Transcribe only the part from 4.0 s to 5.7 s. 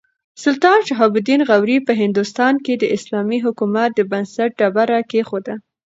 بنسټ ډبره کېښوده.